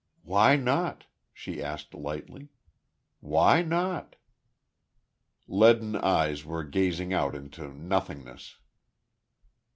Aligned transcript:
"Why 0.23 0.55
not?" 0.55 1.05
she 1.31 1.61
asked, 1.61 1.93
lightly. 1.93 2.49
"Why 3.19 3.61
not?" 3.61 4.15
Leaden 5.47 5.95
eyes 5.95 6.43
were 6.43 6.63
gazing 6.63 7.13
out 7.13 7.35
into 7.35 7.67
nothingness. 7.67 8.57